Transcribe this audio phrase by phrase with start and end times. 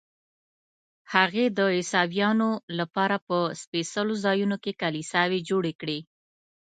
[1.13, 5.99] هغې د عیسویانو لپاره په سپېڅلو ځایونو کې کلیساوې جوړې کړې.